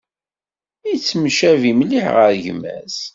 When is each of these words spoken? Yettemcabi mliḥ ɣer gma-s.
Yettemcabi 0.87 1.71
mliḥ 1.79 2.05
ɣer 2.15 2.31
gma-s. 2.43 2.97